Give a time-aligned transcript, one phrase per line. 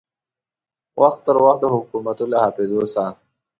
[1.01, 3.03] وخت پر وخت د حکومتو له حافظو سه